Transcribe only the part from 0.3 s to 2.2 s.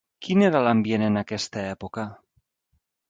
era l'ambient en aquesta època?